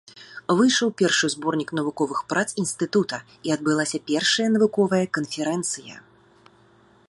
Выйшаў 0.59 0.89
першы 1.01 1.27
зборнік 1.33 1.73
навуковых 1.79 2.19
прац 2.33 2.47
інстытута 2.63 3.17
і 3.49 3.53
адбылася 3.57 3.97
першая 4.09 4.47
навуковая 4.55 5.03
канферэнцыя. 5.19 5.95